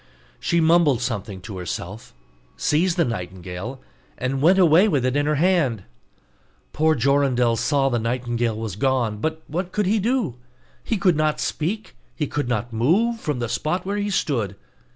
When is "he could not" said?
10.83-11.39, 12.15-12.73